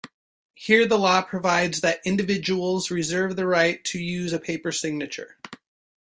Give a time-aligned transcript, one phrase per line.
[0.55, 5.37] Here the law provides that individuals reserve the right to use a paper signature.